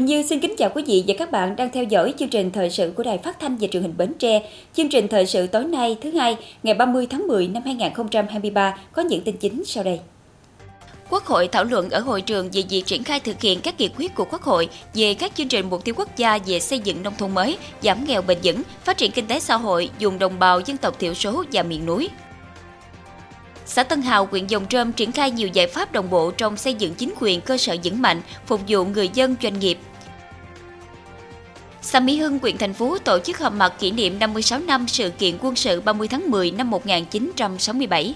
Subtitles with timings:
[0.00, 2.50] Quỳnh Như xin kính chào quý vị và các bạn đang theo dõi chương trình
[2.50, 4.42] thời sự của Đài Phát thanh và Truyền hình Bến Tre.
[4.74, 9.02] Chương trình thời sự tối nay thứ hai ngày 30 tháng 10 năm 2023 có
[9.02, 10.00] những tin chính sau đây.
[11.10, 13.88] Quốc hội thảo luận ở hội trường về việc triển khai thực hiện các nghị
[13.98, 17.02] quyết của Quốc hội về các chương trình mục tiêu quốc gia về xây dựng
[17.02, 20.38] nông thôn mới, giảm nghèo bền vững, phát triển kinh tế xã hội, dùng đồng
[20.38, 22.08] bào dân tộc thiểu số và miền núi.
[23.66, 26.74] Xã Tân Hào, huyện Dòng Trơm triển khai nhiều giải pháp đồng bộ trong xây
[26.74, 29.78] dựng chính quyền cơ sở vững mạnh, phục vụ người dân doanh nghiệp.
[31.82, 35.10] Xã Mỹ Hưng, huyện thành Phú tổ chức họp mặt kỷ niệm 56 năm sự
[35.10, 38.14] kiện quân sự 30 tháng 10 năm 1967.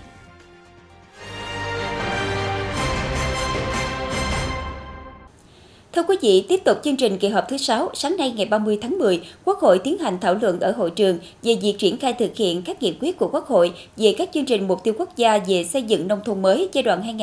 [5.95, 8.79] Thưa quý vị, tiếp tục chương trình kỳ họp thứ 6, sáng nay ngày 30
[8.83, 12.13] tháng 10, Quốc hội tiến hành thảo luận ở hội trường về việc triển khai
[12.13, 15.17] thực hiện các nghị quyết của Quốc hội về các chương trình mục tiêu quốc
[15.17, 17.17] gia về xây dựng nông thôn mới giai đoạn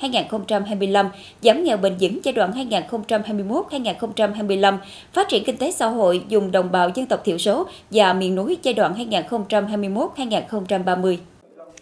[0.00, 1.08] 2021-2025,
[1.42, 4.78] giảm nghèo bền vững giai đoạn 2021-2025,
[5.12, 8.34] phát triển kinh tế xã hội dùng đồng bào dân tộc thiểu số và miền
[8.34, 11.16] núi giai đoạn 2021-2030.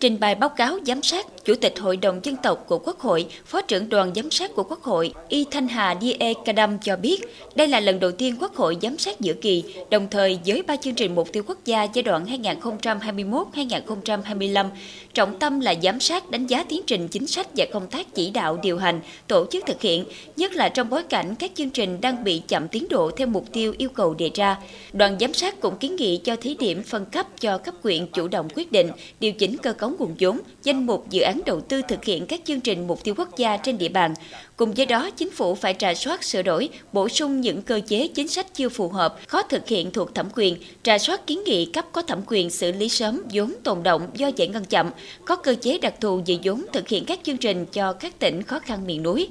[0.00, 3.26] Trình bày báo cáo giám sát, Chủ tịch Hội đồng Dân tộc của Quốc hội,
[3.46, 7.20] Phó trưởng đoàn giám sát của Quốc hội Y Thanh Hà Die Kadam cho biết,
[7.54, 10.76] đây là lần đầu tiên Quốc hội giám sát giữa kỳ, đồng thời với ba
[10.76, 14.66] chương trình mục tiêu quốc gia giai đoạn 2021-2025.
[15.14, 18.30] Trọng tâm là giám sát đánh giá tiến trình chính sách và công tác chỉ
[18.30, 20.04] đạo điều hành, tổ chức thực hiện,
[20.36, 23.44] nhất là trong bối cảnh các chương trình đang bị chậm tiến độ theo mục
[23.52, 24.58] tiêu yêu cầu đề ra.
[24.92, 28.28] Đoàn giám sát cũng kiến nghị cho thí điểm phân cấp cho cấp quyện chủ
[28.28, 31.82] động quyết định, điều chỉnh cơ cấu nguồn vốn, danh mục dự án đầu tư
[31.88, 34.14] thực hiện các chương trình mục tiêu quốc gia trên địa bàn.
[34.56, 38.08] Cùng với đó, chính phủ phải trà soát sửa đổi, bổ sung những cơ chế
[38.08, 41.66] chính sách chưa phù hợp, khó thực hiện thuộc thẩm quyền, trà soát kiến nghị
[41.66, 44.90] cấp có thẩm quyền xử lý sớm vốn tồn động do giải ngân chậm,
[45.24, 48.42] có cơ chế đặc thù về vốn thực hiện các chương trình cho các tỉnh
[48.42, 49.28] khó khăn miền núi.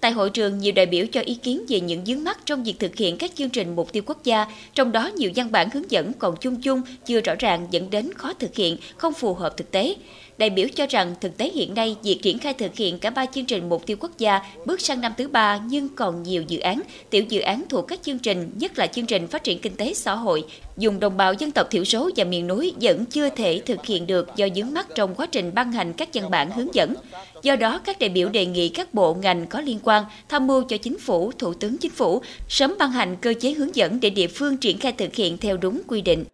[0.00, 2.74] Tại hội trường, nhiều đại biểu cho ý kiến về những vướng mắt trong việc
[2.78, 5.90] thực hiện các chương trình mục tiêu quốc gia, trong đó nhiều văn bản hướng
[5.90, 9.56] dẫn còn chung chung, chưa rõ ràng dẫn đến khó thực hiện, không phù hợp
[9.56, 9.94] thực tế.
[10.42, 13.26] Đại biểu cho rằng thực tế hiện nay việc triển khai thực hiện cả ba
[13.26, 16.58] chương trình mục tiêu quốc gia bước sang năm thứ ba nhưng còn nhiều dự
[16.58, 16.80] án,
[17.10, 19.94] tiểu dự án thuộc các chương trình, nhất là chương trình phát triển kinh tế
[19.94, 20.44] xã hội,
[20.78, 24.06] dùng đồng bào dân tộc thiểu số và miền núi vẫn chưa thể thực hiện
[24.06, 26.94] được do dướng mắt trong quá trình ban hành các văn bản hướng dẫn.
[27.42, 30.62] Do đó, các đại biểu đề nghị các bộ ngành có liên quan tham mưu
[30.62, 34.10] cho chính phủ, thủ tướng chính phủ sớm ban hành cơ chế hướng dẫn để
[34.10, 36.24] địa phương triển khai thực hiện theo đúng quy định.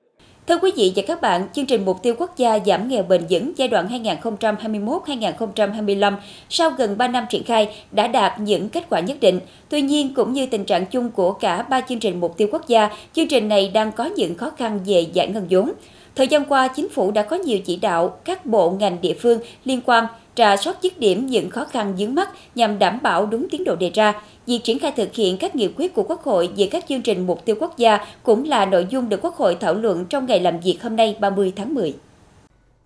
[0.49, 3.23] Thưa quý vị và các bạn, chương trình mục tiêu quốc gia giảm nghèo bền
[3.31, 6.17] vững giai đoạn 2021-2025
[6.49, 9.41] sau gần 3 năm triển khai đã đạt những kết quả nhất định.
[9.69, 12.69] Tuy nhiên, cũng như tình trạng chung của cả ba chương trình mục tiêu quốc
[12.69, 15.73] gia, chương trình này đang có những khó khăn về giải ngân vốn.
[16.17, 19.41] Thời gian qua, chính phủ đã có nhiều chỉ đạo các bộ ngành địa phương
[19.65, 20.07] liên quan
[20.39, 23.77] trà soát dứt điểm những khó khăn vướng mắt nhằm đảm bảo đúng tiến độ
[23.77, 24.23] đề ra.
[24.47, 27.27] Việc triển khai thực hiện các nghị quyết của Quốc hội về các chương trình
[27.27, 30.41] mục tiêu quốc gia cũng là nội dung được Quốc hội thảo luận trong ngày
[30.41, 31.95] làm việc hôm nay 30 tháng 10.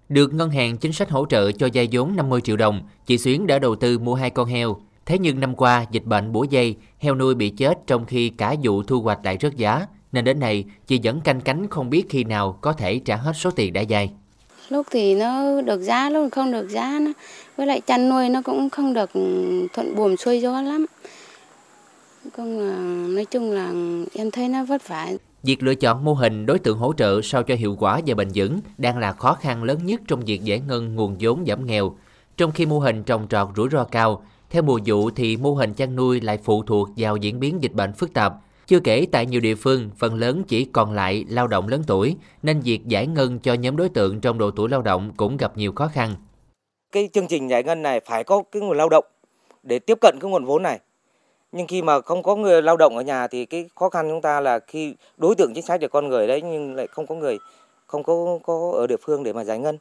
[0.08, 3.46] Được ngân hàng chính sách hỗ trợ cho vay vốn 50 triệu đồng, chị Xuyến
[3.46, 4.76] đã đầu tư mua hai con heo.
[5.06, 8.54] Thế nhưng năm qua, dịch bệnh bủa dây, heo nuôi bị chết trong khi cả
[8.62, 12.04] vụ thu hoạch lại rớt giá, nên đến nay chị vẫn canh cánh không biết
[12.08, 14.10] khi nào có thể trả hết số tiền đã vay.
[14.72, 17.12] Lúc thì nó được giá, lúc không được giá, nó,
[17.56, 19.20] với lại chăn nuôi nó cũng không được ừ,
[19.72, 20.86] thuận buồm xuôi gió lắm.
[22.36, 22.58] Không
[23.14, 23.72] nói chung là
[24.14, 25.12] em thấy nó vất vả.
[25.42, 28.28] Việc lựa chọn mô hình đối tượng hỗ trợ sao cho hiệu quả và bền
[28.34, 31.96] vững đang là khó khăn lớn nhất trong việc giải ngân nguồn vốn giảm nghèo.
[32.36, 35.74] Trong khi mô hình trồng trọt rủi ro cao, theo mùa vụ thì mô hình
[35.74, 38.34] chăn nuôi lại phụ thuộc vào diễn biến dịch bệnh phức tạp.
[38.66, 42.16] Chưa kể tại nhiều địa phương, phần lớn chỉ còn lại lao động lớn tuổi,
[42.42, 45.56] nên việc giải ngân cho nhóm đối tượng trong độ tuổi lao động cũng gặp
[45.56, 46.14] nhiều khó khăn.
[46.92, 49.04] Cái chương trình giải ngân này phải có cái nguồn lao động
[49.62, 50.80] để tiếp cận cái nguồn vốn này.
[51.52, 54.22] Nhưng khi mà không có người lao động ở nhà thì cái khó khăn chúng
[54.22, 57.14] ta là khi đối tượng chính sách là con người đấy nhưng lại không có
[57.14, 57.38] người,
[57.86, 59.78] không có có ở địa phương để mà giải ngân.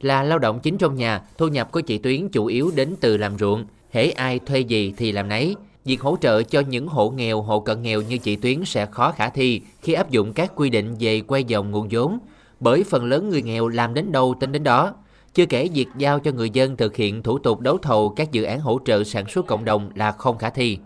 [0.00, 3.16] Là lao động chính trong nhà, thu nhập của chị Tuyến chủ yếu đến từ
[3.16, 3.64] làm ruộng.
[3.90, 5.56] Hễ ai thuê gì thì làm nấy.
[5.84, 9.12] Việc hỗ trợ cho những hộ nghèo, hộ cận nghèo như chị Tuyến sẽ khó
[9.12, 12.18] khả thi khi áp dụng các quy định về quay vòng nguồn vốn.
[12.60, 14.94] Bởi phần lớn người nghèo làm đến đâu tính đến đó
[15.34, 18.42] chưa kể việc giao cho người dân thực hiện thủ tục đấu thầu các dự
[18.42, 20.78] án hỗ trợ sản xuất cộng đồng là không khả thi.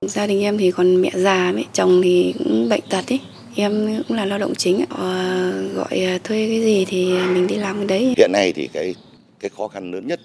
[0.00, 3.20] Gia đình em thì còn mẹ già, mẹ chồng thì cũng bệnh tật ấy.
[3.56, 5.88] Em cũng là lao động chính, à, gọi
[6.24, 8.14] thuê cái gì thì mình đi làm cái đấy.
[8.16, 8.94] Hiện nay thì cái
[9.40, 10.20] cái khó khăn lớn nhất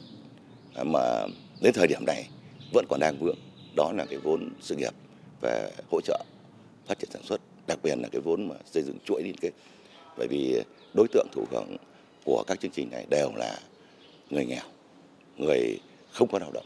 [0.85, 1.25] mà
[1.61, 2.29] đến thời điểm này
[2.73, 3.37] vẫn còn đang vướng
[3.75, 4.93] đó là cái vốn sự nghiệp
[5.41, 6.23] về hỗ trợ
[6.87, 9.51] phát triển sản xuất, đặc biệt là cái vốn mà xây dựng chuỗi liên kết.
[10.17, 10.61] Bởi vì
[10.93, 11.77] đối tượng thụ hưởng
[12.25, 13.59] của các chương trình này đều là
[14.29, 14.63] người nghèo,
[15.37, 15.79] người
[16.11, 16.65] không có lao động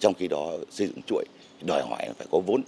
[0.00, 1.24] Trong khi đó xây dựng chuỗi
[1.66, 2.62] đòi hỏi phải có vốn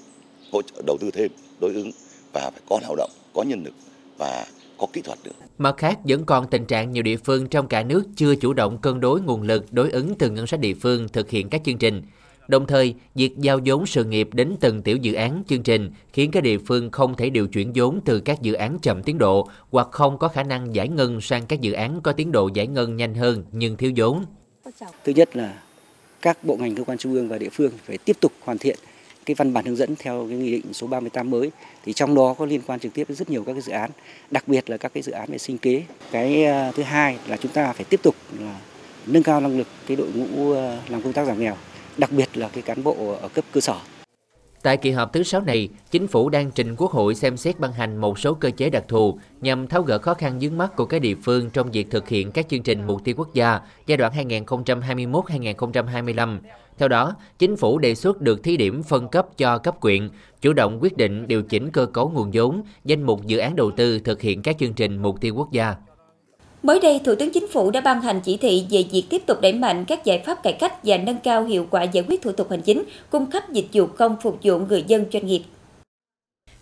[0.53, 1.31] hỗ trợ đầu tư thêm
[1.61, 1.91] đối ứng
[2.33, 3.75] và phải có lao động, có nhân lực
[4.19, 4.47] và
[4.79, 5.33] có kỹ thuật nữa.
[5.59, 8.79] Mặt khác, vẫn còn tình trạng nhiều địa phương trong cả nước chưa chủ động
[8.79, 11.79] cân đối nguồn lực đối ứng từ ngân sách địa phương thực hiện các chương
[11.79, 12.03] trình.
[12.49, 16.31] Đồng thời, việc giao vốn sự nghiệp đến từng tiểu dự án chương trình khiến
[16.31, 19.49] các địa phương không thể điều chuyển vốn từ các dự án chậm tiến độ
[19.71, 22.67] hoặc không có khả năng giải ngân sang các dự án có tiến độ giải
[22.67, 24.25] ngân nhanh hơn nhưng thiếu vốn.
[25.05, 25.63] Thứ nhất là
[26.23, 28.77] các bộ ngành cơ quan trung ương và địa phương phải tiếp tục hoàn thiện
[29.27, 31.51] cái văn bản hướng dẫn theo cái nghị định số 38 mới
[31.85, 33.91] thì trong đó có liên quan trực tiếp đến rất nhiều các cái dự án,
[34.31, 35.83] đặc biệt là các cái dự án về sinh kế.
[36.13, 38.61] Cái à, thứ hai là chúng ta phải tiếp tục là
[39.07, 41.57] nâng cao năng lực cái đội ngũ à, làm công tác giảm nghèo,
[41.99, 43.75] đặc biệt là cái cán bộ ở cấp cơ sở.
[44.63, 47.73] Tại kỳ họp thứ 6 này, Chính phủ đang trình Quốc hội xem xét ban
[47.73, 50.85] hành một số cơ chế đặc thù nhằm tháo gỡ khó khăn vướng mắt của
[50.85, 53.97] các địa phương trong việc thực hiện các chương trình mục tiêu quốc gia giai
[53.97, 56.39] đoạn 2021-2025.
[56.79, 60.11] Theo đó, Chính phủ đề xuất được thí điểm phân cấp cho cấp quyện,
[60.41, 63.71] chủ động quyết định điều chỉnh cơ cấu nguồn vốn, danh mục dự án đầu
[63.71, 65.75] tư thực hiện các chương trình mục tiêu quốc gia.
[66.63, 69.41] Mới đây, Thủ tướng Chính phủ đã ban hành chỉ thị về việc tiếp tục
[69.41, 72.33] đẩy mạnh các giải pháp cải cách và nâng cao hiệu quả giải quyết thủ
[72.33, 75.43] tục hành chính, cung cấp dịch vụ công phục vụ người dân doanh nghiệp.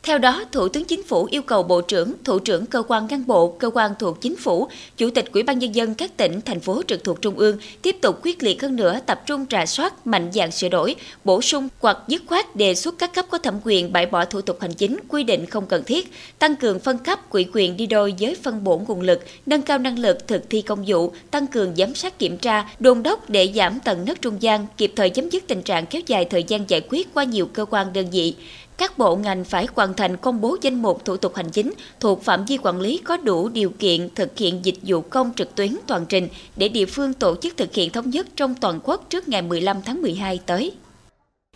[0.03, 3.27] Theo đó, Thủ tướng Chính phủ yêu cầu Bộ trưởng, Thủ trưởng cơ quan ngang
[3.27, 6.61] bộ, cơ quan thuộc Chính phủ, Chủ tịch Ủy ban Nhân dân các tỉnh, thành
[6.61, 10.07] phố trực thuộc Trung ương tiếp tục quyết liệt hơn nữa tập trung trà soát,
[10.07, 13.55] mạnh dạng sửa đổi, bổ sung hoặc dứt khoát đề xuất các cấp có thẩm
[13.65, 16.99] quyền bãi bỏ thủ tục hành chính quy định không cần thiết, tăng cường phân
[16.99, 20.51] cấp quỹ quyền đi đôi với phân bổ nguồn lực, nâng cao năng lực thực
[20.51, 24.23] thi công vụ, tăng cường giám sát kiểm tra, đôn đốc để giảm tầng nấc
[24.23, 27.25] trung gian, kịp thời chấm dứt tình trạng kéo dài thời gian giải quyết qua
[27.25, 28.35] nhiều cơ quan đơn vị
[28.81, 32.23] các bộ ngành phải hoàn thành công bố danh mục thủ tục hành chính thuộc
[32.23, 35.77] phạm vi quản lý có đủ điều kiện thực hiện dịch vụ công trực tuyến
[35.87, 39.29] toàn trình để địa phương tổ chức thực hiện thống nhất trong toàn quốc trước
[39.29, 40.73] ngày 15 tháng 12 tới.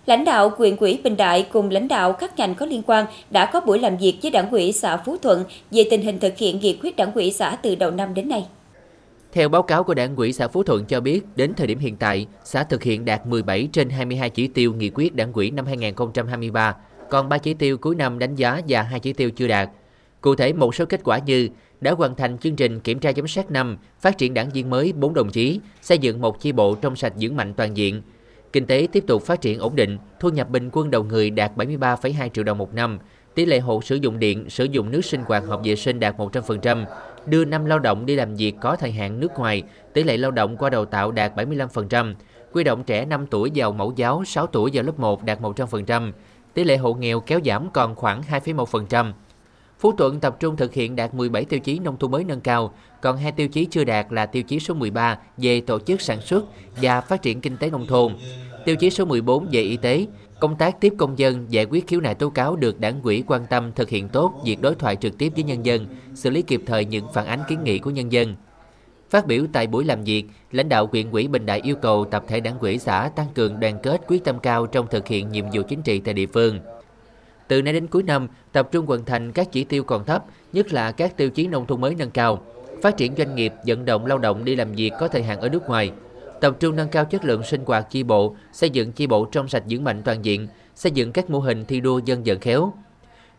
[0.06, 3.50] Lãnh đạo quyền quỹ Bình Đại cùng lãnh đạo các ngành có liên quan đã
[3.52, 6.60] có buổi làm việc với đảng ủy xã Phú Thuận về tình hình thực hiện
[6.60, 8.46] nghị quyết đảng ủy xã từ đầu năm đến nay.
[9.32, 11.96] Theo báo cáo của đảng ủy xã Phú Thuận cho biết, đến thời điểm hiện
[11.96, 15.66] tại, xã thực hiện đạt 17 trên 22 chỉ tiêu nghị quyết đảng ủy năm
[15.66, 16.74] 2023,
[17.14, 19.70] còn 3 chỉ tiêu cuối năm đánh giá và 2 chỉ tiêu chưa đạt.
[20.20, 21.48] Cụ thể một số kết quả như
[21.80, 24.92] đã hoàn thành chương trình kiểm tra giám sát năm, phát triển đảng viên mới
[24.92, 28.02] 4 đồng chí, xây dựng một chi bộ trong sạch vững mạnh toàn diện.
[28.52, 31.56] Kinh tế tiếp tục phát triển ổn định, thu nhập bình quân đầu người đạt
[31.56, 32.98] 73,2 triệu đồng một năm,
[33.34, 36.16] tỷ lệ hộ sử dụng điện, sử dụng nước sinh hoạt hợp vệ sinh đạt
[36.16, 36.84] 100%,
[37.26, 39.62] đưa năm lao động đi làm việc có thời hạn nước ngoài,
[39.92, 42.14] tỷ lệ lao động qua đào tạo đạt 75%,
[42.52, 46.12] quy động trẻ 5 tuổi vào mẫu giáo, 6 tuổi vào lớp 1 đạt 100%,
[46.54, 49.12] tỷ lệ hộ nghèo kéo giảm còn khoảng 2,1%.
[49.78, 52.74] Phú Thuận tập trung thực hiện đạt 17 tiêu chí nông thôn mới nâng cao,
[53.00, 56.20] còn hai tiêu chí chưa đạt là tiêu chí số 13 về tổ chức sản
[56.20, 56.44] xuất
[56.82, 58.12] và phát triển kinh tế nông thôn,
[58.64, 60.06] tiêu chí số 14 về y tế,
[60.40, 63.46] công tác tiếp công dân giải quyết khiếu nại tố cáo được đảng ủy quan
[63.46, 66.62] tâm thực hiện tốt việc đối thoại trực tiếp với nhân dân, xử lý kịp
[66.66, 68.34] thời những phản ánh kiến nghị của nhân dân.
[69.14, 72.24] Phát biểu tại buổi làm việc, lãnh đạo huyện ủy Bình Đại yêu cầu tập
[72.28, 75.44] thể đảng ủy xã tăng cường đoàn kết quyết tâm cao trong thực hiện nhiệm
[75.52, 76.60] vụ chính trị tại địa phương.
[77.48, 80.72] Từ nay đến cuối năm, tập trung hoàn thành các chỉ tiêu còn thấp, nhất
[80.72, 82.42] là các tiêu chí nông thôn mới nâng cao,
[82.82, 85.48] phát triển doanh nghiệp, vận động lao động đi làm việc có thời hạn ở
[85.48, 85.90] nước ngoài,
[86.40, 89.48] tập trung nâng cao chất lượng sinh hoạt chi bộ, xây dựng chi bộ trong
[89.48, 92.72] sạch vững mạnh toàn diện, xây dựng các mô hình thi đua dân vận khéo,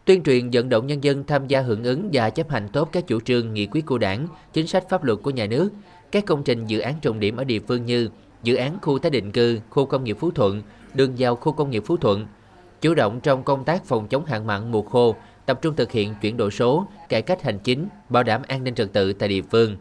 [0.05, 3.07] tuyên truyền vận động nhân dân tham gia hưởng ứng và chấp hành tốt các
[3.07, 5.69] chủ trương nghị quyết của đảng, chính sách pháp luật của nhà nước,
[6.12, 8.09] các công trình dự án trọng điểm ở địa phương như
[8.43, 10.62] dự án khu tái định cư, khu công nghiệp Phú Thuận,
[10.93, 12.25] đường giao khu công nghiệp Phú Thuận,
[12.81, 16.15] chủ động trong công tác phòng chống hạn mặn mùa khô, tập trung thực hiện
[16.21, 19.41] chuyển đổi số, cải cách hành chính, bảo đảm an ninh trật tự tại địa
[19.51, 19.77] phương.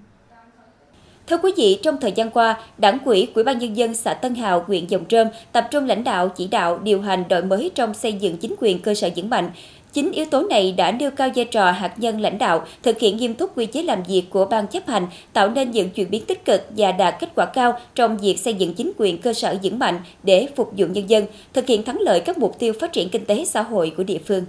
[1.26, 4.34] Thưa quý vị, trong thời gian qua, Đảng quỹ Ủy ban nhân dân xã Tân
[4.34, 7.94] Hào, huyện Dòng Trơm tập trung lãnh đạo chỉ đạo điều hành đổi mới trong
[7.94, 9.50] xây dựng chính quyền cơ sở vững mạnh,
[9.94, 13.16] Chính yếu tố này đã nêu cao vai trò hạt nhân lãnh đạo, thực hiện
[13.16, 16.24] nghiêm túc quy chế làm việc của ban chấp hành, tạo nên những chuyển biến
[16.24, 19.56] tích cực và đạt kết quả cao trong việc xây dựng chính quyền cơ sở
[19.62, 22.92] vững mạnh để phục vụ nhân dân, thực hiện thắng lợi các mục tiêu phát
[22.92, 24.44] triển kinh tế xã hội của địa phương.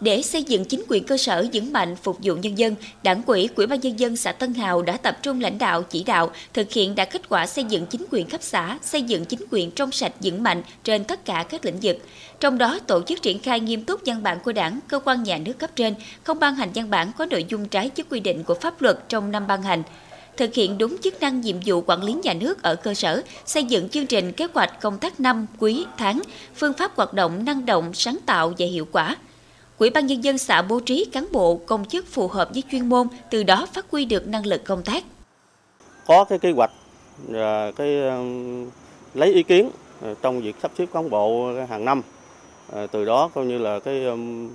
[0.00, 3.48] Để xây dựng chính quyền cơ sở vững mạnh phục vụ nhân dân, Đảng quỹ
[3.56, 6.72] quỹ ban nhân dân xã Tân Hào đã tập trung lãnh đạo chỉ đạo thực
[6.72, 9.92] hiện đạt kết quả xây dựng chính quyền cấp xã, xây dựng chính quyền trong
[9.92, 11.98] sạch vững mạnh trên tất cả các lĩnh vực.
[12.40, 15.38] Trong đó tổ chức triển khai nghiêm túc văn bản của Đảng, cơ quan nhà
[15.38, 18.44] nước cấp trên, không ban hành văn bản có nội dung trái với quy định
[18.44, 19.82] của pháp luật trong năm ban hành
[20.36, 23.64] thực hiện đúng chức năng nhiệm vụ quản lý nhà nước ở cơ sở, xây
[23.64, 26.22] dựng chương trình kế hoạch công tác năm, quý, tháng,
[26.54, 29.16] phương pháp hoạt động năng động, sáng tạo và hiệu quả,
[29.78, 32.88] Quỹ ban nhân dân xã bố trí cán bộ, công chức phù hợp với chuyên
[32.88, 35.04] môn, từ đó phát huy được năng lực công tác.
[36.06, 36.70] Có cái kế hoạch,
[37.34, 38.70] à, cái um,
[39.14, 39.70] lấy ý kiến
[40.02, 42.02] à, trong việc sắp xếp cán bộ hàng năm.
[42.72, 44.50] À, từ đó coi như là cái um,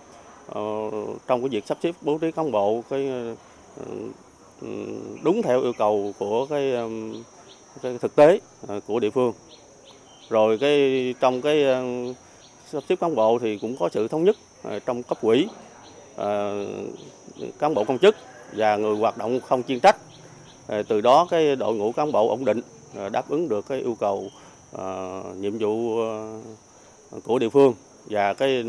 [0.48, 0.62] ờ,
[1.28, 3.12] trong cái việc sắp xếp bố trí cán bộ cái
[5.24, 7.24] đúng theo yêu cầu của cái, um,
[7.82, 8.40] cái thực tế
[8.88, 9.34] của địa phương.
[10.30, 11.66] Rồi cái trong cái
[12.72, 15.48] sắp xếp cán bộ thì cũng có sự thống nhất Ờ, trong cấp quỹ
[16.16, 16.66] ờ,
[17.60, 18.16] cán bộ công chức
[18.56, 19.98] và người hoạt động không chuyên trách.
[20.68, 22.62] Ờ, từ đó cái đội ngũ cán bộ ổn định
[23.12, 24.30] đáp ứng được cái yêu cầu
[25.36, 25.98] nhiệm vụ
[27.24, 27.74] của địa phương
[28.06, 28.66] và cái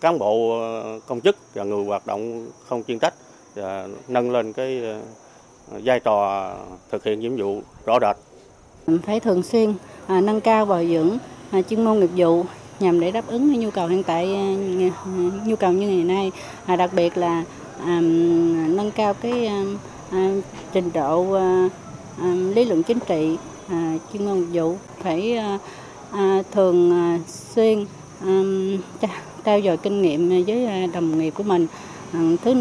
[0.00, 0.60] cán bộ
[1.06, 3.14] công chức và người hoạt động không chuyên trách
[3.54, 4.82] và nâng lên cái
[5.84, 6.50] vai trò
[6.90, 8.16] thực hiện nhiệm vụ rõ rệt.
[9.06, 9.74] Phải thường xuyên
[10.06, 11.18] à, nâng cao bồi dưỡng
[11.50, 12.44] à, chuyên môn nghiệp vụ
[12.82, 15.10] nhằm để đáp ứng nhu cầu hiện tại ờ,
[15.46, 16.32] nhu cầu như ngày nay.
[16.66, 17.44] À, đặc biệt là
[17.84, 18.00] à,
[18.68, 19.46] nâng cao cái
[20.10, 20.30] à,
[20.72, 21.68] trình độ à,
[22.22, 23.36] à, lý luận chính trị
[23.68, 25.58] à, chuyên môn vụ phải à,
[26.12, 27.86] à, thường à, xuyên
[28.20, 28.42] à,
[29.44, 31.66] trao dồi kinh nghiệm với đồng nghiệp của mình.
[32.12, 32.54] À, thứ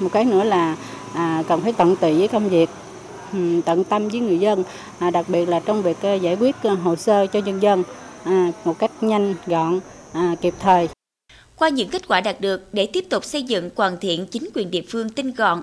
[0.00, 0.76] một cái nữa là
[1.14, 2.70] à, cần phải tận tụy với công việc
[3.64, 4.64] tận tâm với người dân.
[4.98, 7.82] À, đặc biệt là trong việc giải quyết hồ sơ cho nhân dân.
[8.24, 9.80] À, một cách nhanh, gọn
[10.12, 10.88] à, kịp thời.
[11.56, 14.70] Qua những kết quả đạt được, để tiếp tục xây dựng hoàn thiện chính quyền
[14.70, 15.62] địa phương tinh gọn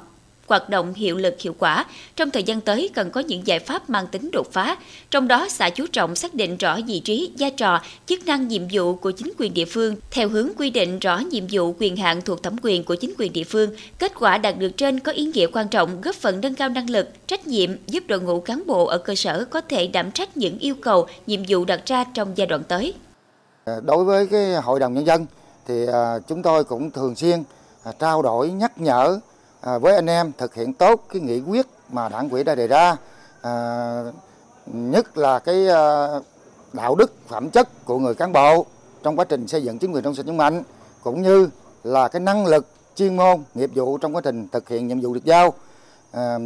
[0.52, 1.86] hoạt động hiệu lực hiệu quả.
[2.16, 4.78] Trong thời gian tới cần có những giải pháp mang tính đột phá,
[5.12, 8.62] trong đó xã chú trọng xác định rõ vị trí, vai trò, chức năng nhiệm
[8.72, 12.22] vụ của chính quyền địa phương theo hướng quy định rõ nhiệm vụ quyền hạn
[12.22, 13.70] thuộc thẩm quyền của chính quyền địa phương.
[14.00, 16.90] Kết quả đạt được trên có ý nghĩa quan trọng góp phần nâng cao năng
[16.90, 20.38] lực, trách nhiệm giúp đội ngũ cán bộ ở cơ sở có thể đảm trách
[20.38, 22.94] những yêu cầu, nhiệm vụ đặt ra trong giai đoạn tới.
[23.66, 25.26] À, đối với cái hội đồng nhân dân
[25.68, 27.44] thì à, chúng tôi cũng thường xuyên
[27.84, 29.20] à, trao đổi nhắc nhở
[29.62, 32.68] À, với anh em thực hiện tốt cái nghị quyết mà đảng quỹ đã đề
[32.68, 32.96] ra
[33.42, 34.04] à,
[34.66, 36.08] nhất là cái à,
[36.74, 38.66] đạo đức phẩm chất của người cán bộ
[39.04, 40.64] trong quá trình xây dựng chính quyền trong sạch vững mạnh
[41.04, 41.50] cũng như
[41.84, 45.14] là cái năng lực chuyên môn nghiệp vụ trong quá trình thực hiện nhiệm vụ
[45.14, 45.54] được giao.
[46.12, 46.38] À,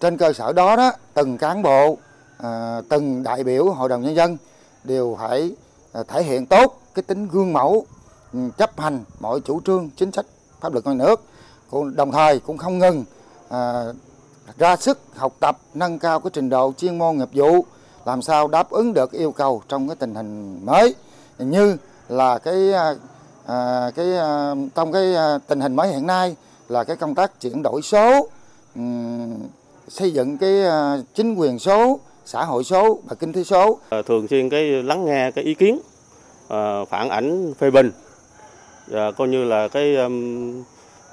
[0.00, 1.98] trên cơ sở đó đó từng cán bộ
[2.38, 4.36] à, từng đại biểu hội đồng nhân dân
[4.84, 5.54] đều phải
[5.92, 7.86] à, thể hiện tốt cái tính gương mẫu
[8.32, 10.26] ừ, chấp hành mọi chủ trương chính sách
[10.60, 11.20] pháp luật của nhà nước
[11.94, 13.04] đồng thời cũng không ngừng
[13.48, 13.84] à,
[14.58, 17.64] ra sức học tập nâng cao cái trình độ chuyên môn nghiệp vụ
[18.04, 20.94] làm sao đáp ứng được yêu cầu trong cái tình hình mới.
[21.38, 21.76] Như
[22.08, 22.94] là cái à,
[23.46, 26.36] à cái à, trong cái à, tình hình mới hiện nay
[26.68, 28.28] là cái công tác chuyển đổi số
[28.74, 29.38] um,
[29.88, 33.78] xây dựng cái à, chính quyền số xã hội số và kinh tế số.
[33.88, 35.80] Ờ, thường xuyên cái lắng nghe cái ý kiến
[36.48, 37.90] à, phản ảnh phê bình
[38.86, 40.62] và coi như là cái um,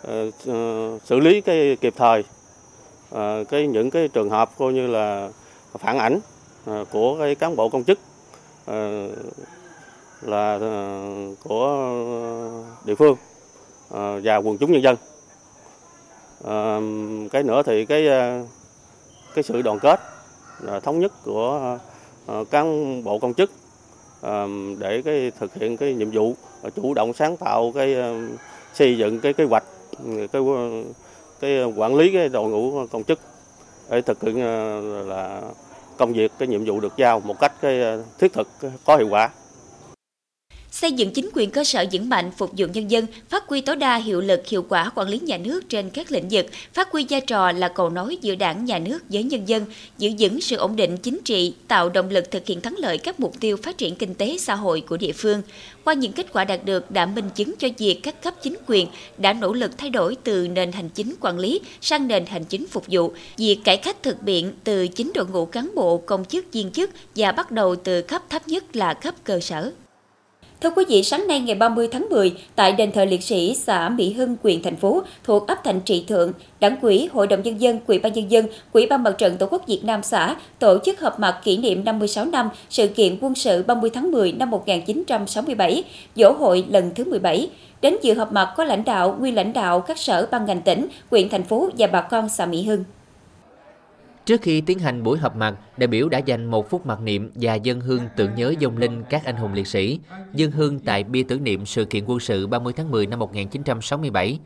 [0.04, 2.24] Ờ, ờ, xử lý cái kịp thời.
[3.10, 5.30] Ờ, cái những cái trường hợp coi như là
[5.80, 6.20] phản ảnh
[6.92, 8.00] của cái cán bộ công chức
[10.22, 10.60] là
[11.44, 11.90] của
[12.86, 13.16] địa phương
[14.24, 14.96] và quần chúng nhân dân.
[17.32, 18.08] Cái nữa thì cái
[19.36, 20.00] cái sự đoàn kết
[20.84, 21.78] thống nhất của
[22.52, 23.52] cán bộ công chức
[24.80, 26.36] để cái thực hiện cái nhiệm vụ,
[26.76, 27.96] chủ động sáng tạo cái
[28.74, 29.64] xây dựng cái kế hoạch
[30.32, 30.42] cái
[31.40, 33.20] cái quản lý cái đội ngũ công chức
[33.90, 35.42] để thực hiện à, là
[35.98, 38.48] công việc, cái nhiệm vụ được giao một cách, cái à, thiết thực,
[38.86, 39.30] có hiệu quả
[40.72, 43.76] xây dựng chính quyền cơ sở vững mạnh phục vụ nhân dân, phát huy tối
[43.76, 47.06] đa hiệu lực hiệu quả quản lý nhà nước trên các lĩnh vực, phát huy
[47.10, 49.66] vai trò là cầu nối giữa đảng nhà nước với nhân dân,
[49.98, 53.20] giữ vững sự ổn định chính trị, tạo động lực thực hiện thắng lợi các
[53.20, 55.42] mục tiêu phát triển kinh tế xã hội của địa phương.
[55.84, 58.88] Qua những kết quả đạt được đã minh chứng cho việc các cấp chính quyền
[59.18, 62.68] đã nỗ lực thay đổi từ nền hành chính quản lý sang nền hành chính
[62.68, 66.54] phục vụ, việc cải cách thực biện từ chính đội ngũ cán bộ, công chức,
[66.54, 69.72] viên chức và bắt đầu từ cấp thấp nhất là cấp cơ sở.
[70.62, 73.90] Thưa quý vị, sáng nay ngày 30 tháng 10, tại đền thờ liệt sĩ xã
[73.90, 77.62] Mỹ Hưng, huyện thành phố thuộc ấp Thành Trị Thượng, Đảng quỹ Hội đồng nhân
[77.62, 80.78] dân, Quỹ ban nhân dân, quỹ ban Mặt trận Tổ quốc Việt Nam xã tổ
[80.86, 84.50] chức họp mặt kỷ niệm 56 năm sự kiện quân sự 30 tháng 10 năm
[84.50, 85.84] 1967,
[86.16, 87.50] dỗ hội lần thứ 17.
[87.82, 90.88] Đến dự họp mặt có lãnh đạo, nguyên lãnh đạo các sở ban ngành tỉnh,
[91.12, 92.84] huyện thành phố và bà con xã Mỹ Hưng.
[94.30, 97.32] Trước khi tiến hành buổi họp mặt, đại biểu đã dành một phút mặc niệm
[97.36, 100.00] và dân hương tưởng nhớ dông linh các anh hùng liệt sĩ,
[100.34, 104.40] dân hương tại bia tưởng niệm sự kiện quân sự 30 tháng 10 năm 1967.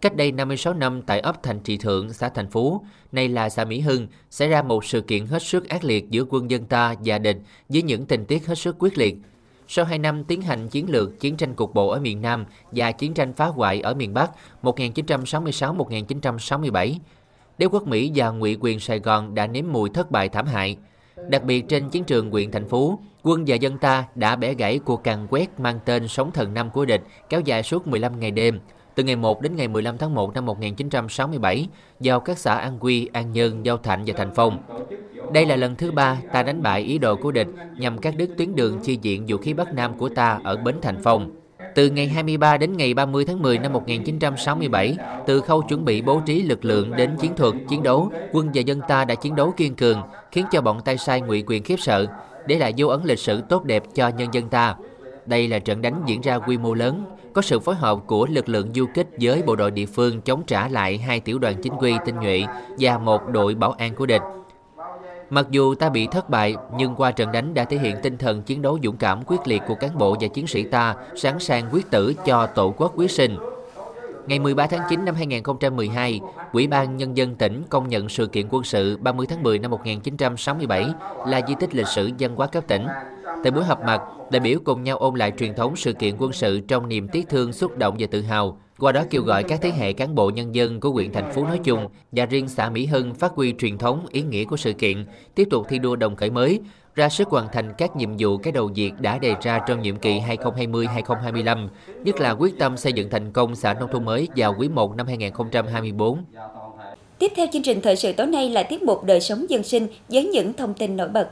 [0.00, 2.80] Cách đây 56 năm tại ấp Thành Trị Thượng, xã Thành Phú,
[3.12, 6.24] nay là xã Mỹ Hưng, xảy ra một sự kiện hết sức ác liệt giữa
[6.28, 7.38] quân dân ta và địch
[7.68, 9.16] với những tình tiết hết sức quyết liệt.
[9.68, 12.92] Sau 2 năm tiến hành chiến lược chiến tranh cục bộ ở miền Nam và
[12.92, 14.30] chiến tranh phá hoại ở miền Bắc
[14.62, 16.94] 1966-1967,
[17.62, 20.76] đế quốc Mỹ và ngụy quyền Sài Gòn đã nếm mùi thất bại thảm hại.
[21.28, 24.78] Đặc biệt trên chiến trường huyện thành phố, quân và dân ta đã bẻ gãy
[24.78, 28.30] cuộc càn quét mang tên Sóng Thần Năm của địch kéo dài suốt 15 ngày
[28.30, 28.60] đêm,
[28.94, 31.68] từ ngày 1 đến ngày 15 tháng 1 năm 1967
[32.00, 34.58] vào các xã An Quy, An Nhân, Giao Thạnh và Thành Phong.
[35.32, 38.30] Đây là lần thứ ba ta đánh bại ý đồ của địch nhằm cắt đứt
[38.38, 41.41] tuyến đường chi diện vũ khí Bắc Nam của ta ở Bến Thành Phong.
[41.74, 46.20] Từ ngày 23 đến ngày 30 tháng 10 năm 1967, từ khâu chuẩn bị bố
[46.26, 49.54] trí lực lượng đến chiến thuật, chiến đấu, quân và dân ta đã chiến đấu
[49.56, 50.02] kiên cường,
[50.32, 52.06] khiến cho bọn tay sai ngụy quyền khiếp sợ,
[52.46, 54.74] để lại dấu ấn lịch sử tốt đẹp cho nhân dân ta.
[55.26, 58.48] Đây là trận đánh diễn ra quy mô lớn, có sự phối hợp của lực
[58.48, 61.72] lượng du kích với bộ đội địa phương chống trả lại hai tiểu đoàn chính
[61.78, 62.44] quy tinh nhuệ
[62.78, 64.22] và một đội bảo an của địch.
[65.32, 68.42] Mặc dù ta bị thất bại, nhưng qua trận đánh đã thể hiện tinh thần
[68.42, 71.68] chiến đấu dũng cảm quyết liệt của cán bộ và chiến sĩ ta, sẵn sàng
[71.72, 73.36] quyết tử cho tổ quốc quyết sinh.
[74.26, 76.20] Ngày 13 tháng 9 năm 2012,
[76.52, 79.70] Ủy ban Nhân dân tỉnh công nhận sự kiện quân sự 30 tháng 10 năm
[79.70, 80.86] 1967
[81.26, 82.86] là di tích lịch sử văn hóa cấp tỉnh.
[83.42, 86.32] Tại buổi họp mặt, đại biểu cùng nhau ôn lại truyền thống sự kiện quân
[86.32, 89.60] sự trong niềm tiếc thương, xúc động và tự hào, qua đó kêu gọi các
[89.62, 92.70] thế hệ cán bộ nhân dân của huyện thành phố nói chung và riêng xã
[92.70, 95.96] Mỹ Hưng phát huy truyền thống ý nghĩa của sự kiện, tiếp tục thi đua
[95.96, 96.60] đồng khởi mới,
[96.94, 99.96] ra sức hoàn thành các nhiệm vụ cái đầu việc đã đề ra trong nhiệm
[99.96, 101.68] kỳ 2020-2025,
[102.04, 104.96] nhất là quyết tâm xây dựng thành công xã nông thôn mới vào quý 1
[104.96, 106.24] năm 2024.
[107.18, 109.86] Tiếp theo chương trình thời sự tối nay là tiết mục đời sống dân sinh
[110.08, 111.28] với những thông tin nổi bật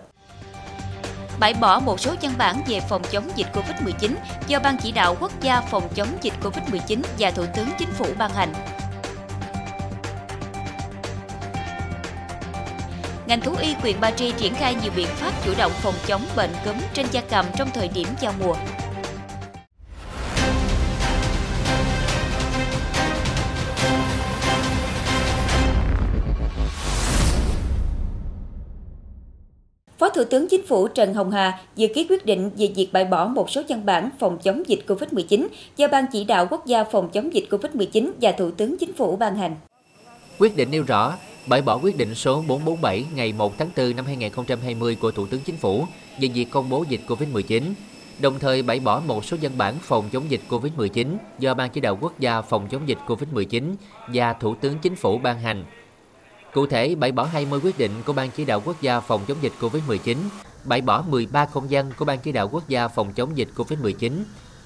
[1.40, 4.14] bãi bỏ một số văn bản về phòng chống dịch COVID-19
[4.47, 8.06] do Ban chỉ đạo quốc gia phòng chống dịch COVID-19 và Thủ tướng Chính phủ
[8.18, 8.52] ban hành.
[13.26, 16.23] Ngành thú y huyện Ba Tri triển khai nhiều biện pháp chủ động phòng chống
[16.37, 18.54] bệnh cúm trên gia cầm trong thời điểm giao mùa.
[30.21, 33.26] Thủ tướng Chính phủ Trần Hồng Hà vừa ký quyết định về việc bãi bỏ
[33.26, 37.09] một số văn bản phòng chống dịch COVID-19 do Ban chỉ đạo quốc gia phòng
[37.13, 39.56] chống dịch COVID-19 và Thủ tướng Chính phủ ban hành.
[40.39, 44.04] Quyết định nêu rõ bãi bỏ quyết định số 447 ngày 1 tháng 4 năm
[44.04, 45.85] 2020 của Thủ tướng Chính phủ
[46.21, 47.63] về việc công bố dịch COVID-19,
[48.21, 51.06] đồng thời bãi bỏ một số văn bản phòng chống dịch COVID-19
[51.39, 53.75] do Ban chỉ đạo quốc gia phòng chống dịch COVID-19
[54.15, 55.65] và Thủ tướng Chính phủ ban hành
[56.52, 59.36] Cụ thể, bãi bỏ 20 quyết định của Ban chỉ đạo quốc gia phòng chống
[59.41, 60.17] dịch COVID-19,
[60.65, 64.13] bãi bỏ 13 công văn của Ban chỉ đạo quốc gia phòng chống dịch COVID-19,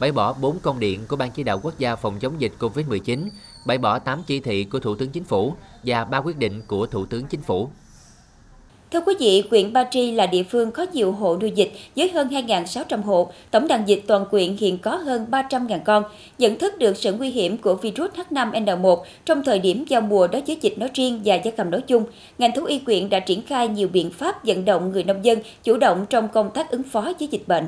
[0.01, 3.29] bãi bỏ 4 công điện của Ban chỉ đạo quốc gia phòng chống dịch COVID-19,
[3.67, 6.87] bãi bỏ 8 chỉ thị của Thủ tướng Chính phủ và 3 quyết định của
[6.87, 7.71] Thủ tướng Chính phủ.
[8.95, 12.11] Thưa quý vị, huyện Ba Tri là địa phương có nhiều hộ nuôi dịch với
[12.11, 16.05] hơn 2.600 hộ, tổng đàn dịch toàn quyện hiện có hơn 300.000 con.
[16.39, 20.43] Nhận thức được sự nguy hiểm của virus H5N1 trong thời điểm giao mùa đối
[20.43, 22.05] với dịch nói riêng và gia cầm nói chung,
[22.39, 25.39] ngành thú y quyện đã triển khai nhiều biện pháp vận động người nông dân
[25.65, 27.67] chủ động trong công tác ứng phó với dịch bệnh.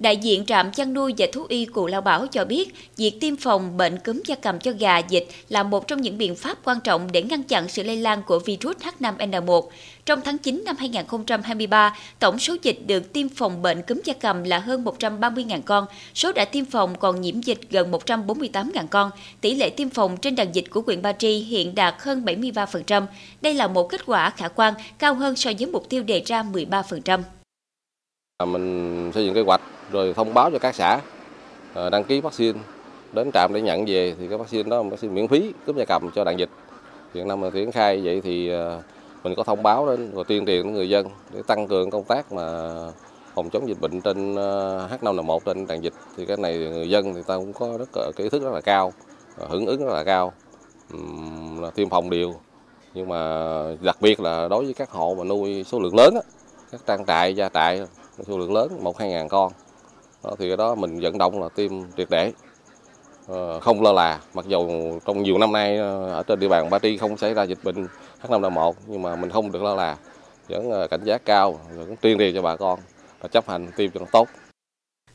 [0.00, 3.36] Đại diện trạm chăn nuôi và thú y Cù Lao Bảo cho biết, việc tiêm
[3.36, 6.80] phòng bệnh cúm gia cầm cho gà dịch là một trong những biện pháp quan
[6.80, 9.62] trọng để ngăn chặn sự lây lan của virus H5N1.
[10.06, 14.44] Trong tháng 9 năm 2023, tổng số dịch được tiêm phòng bệnh cúm gia cầm
[14.44, 19.10] là hơn 130.000 con, số đã tiêm phòng còn nhiễm dịch gần 148.000 con.
[19.40, 23.06] Tỷ lệ tiêm phòng trên đàn dịch của huyện Ba Tri hiện đạt hơn 73%.
[23.40, 26.42] Đây là một kết quả khả quan, cao hơn so với mục tiêu đề ra
[26.42, 27.20] 13%.
[28.40, 29.60] À, mình xây dựng kế hoạch,
[29.92, 31.00] rồi thông báo cho các xã
[31.74, 32.58] ờ, đăng ký vaccine,
[33.12, 35.84] đến trạm để nhận về thì cái vaccine đó là vaccine miễn phí cúm gia
[35.84, 36.48] cầm cho đàn dịch.
[37.14, 38.82] Hiện nay mà triển khai vậy thì ờ,
[39.24, 42.04] mình có thông báo đến và tuyên truyền đến người dân để tăng cường công
[42.04, 42.72] tác mà
[43.34, 45.94] phòng chống dịch bệnh trên ờ, H5N1 trên đàn dịch.
[46.16, 48.60] Thì cái này người dân thì ta cũng có rất cái ý thức rất là
[48.60, 48.92] cao
[49.48, 50.32] hưởng ứng rất là cao
[51.60, 52.34] là tiêm phòng đều
[52.94, 53.18] nhưng mà
[53.82, 56.14] đặc biệt là đối với các hộ mà nuôi số lượng lớn
[56.72, 57.82] các trang trại, gia trại
[58.26, 59.52] số lượng lớn một hai ngàn con.
[60.24, 62.32] Đó, thì cái đó mình vận động là tiêm triệt để.
[63.26, 64.68] Ờ, không lơ là mặc dù
[65.06, 67.58] trong nhiều năm nay ờ, ở trên địa bàn Ba Tri không xảy ra dịch
[67.64, 67.86] bệnh
[68.22, 69.96] H5N1 nhưng mà mình không được lơ là.
[70.48, 72.78] Vẫn ờ, cảnh giác cao vẫn tuyên truyền cho bà con
[73.20, 74.28] và chấp hành tiêm cho nó tốt.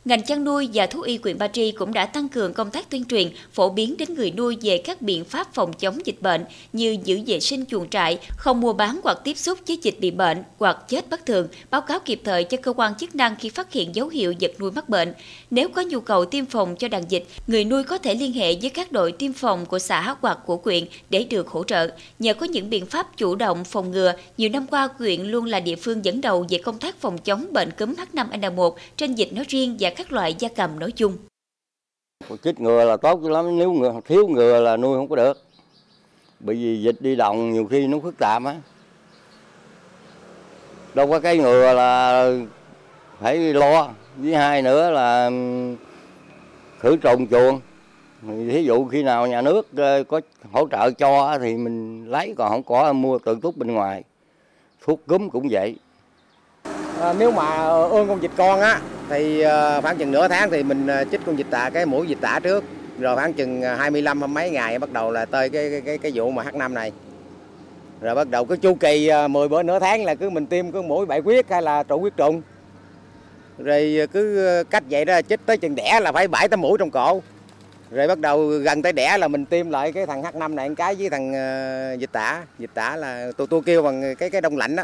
[0.05, 2.89] Ngành chăn nuôi và thú y huyện Ba Tri cũng đã tăng cường công tác
[2.89, 6.45] tuyên truyền, phổ biến đến người nuôi về các biện pháp phòng chống dịch bệnh
[6.73, 10.11] như giữ vệ sinh chuồng trại, không mua bán hoặc tiếp xúc với dịch bị
[10.11, 13.49] bệnh hoặc chết bất thường, báo cáo kịp thời cho cơ quan chức năng khi
[13.49, 15.13] phát hiện dấu hiệu vật nuôi mắc bệnh.
[15.51, 18.55] Nếu có nhu cầu tiêm phòng cho đàn dịch, người nuôi có thể liên hệ
[18.61, 21.87] với các đội tiêm phòng của xã hoặc của huyện để được hỗ trợ.
[22.19, 25.59] Nhờ có những biện pháp chủ động phòng ngừa, nhiều năm qua huyện luôn là
[25.59, 29.45] địa phương dẫn đầu về công tác phòng chống bệnh cúm H5N1 trên dịch nói
[29.47, 31.17] riêng và các loại gia cầm nói chung.
[32.43, 35.41] Chích ngừa là tốt lắm, nếu ngừa, thiếu ngừa là nuôi không có được.
[36.39, 38.55] Bởi vì dịch đi đồng nhiều khi nó phức tạp á.
[40.95, 42.29] đâu có cái ngừa là
[43.19, 45.29] phải lo với hai nữa là
[46.79, 47.61] khử trùng chuồng
[48.27, 52.49] thí dụ khi nào nhà nước ờ, có hỗ trợ cho thì mình lấy còn
[52.49, 54.03] không có mua tự túc bên ngoài
[54.85, 55.75] thuốc cúm cũng vậy
[57.01, 60.63] à, nếu mà ương con vịt con á thì ờ, khoảng chừng nửa tháng thì
[60.63, 62.63] mình ờ, chích con dịch tả cái mũi dịch tả trước.
[62.99, 65.97] Rồi khoảng chừng ờ, 25 hay mấy ngày bắt đầu là tới cái cái cái,
[65.97, 66.91] cái vụ mà H5 này.
[68.01, 70.81] Rồi bắt đầu cái chu kỳ 10 bữa nửa tháng là cứ mình tiêm cái
[70.81, 72.41] mũi bại quyết hay là trụ huyết trùng.
[73.57, 76.91] Rồi cứ cách vậy đó chích tới chừng đẻ là phải bảy tới mũi trong
[76.91, 77.21] cổ.
[77.91, 80.75] Rồi bắt đầu gần tới đẻ là mình tiêm lại cái thằng H5 này một
[80.77, 81.33] cái với thằng
[81.99, 82.43] dịch tả.
[82.59, 84.83] Dịch tả là tôi tôi kêu bằng cái cái đông lạnh đó